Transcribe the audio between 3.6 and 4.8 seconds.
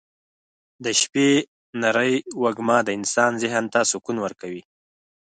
ته سکون ورکوي.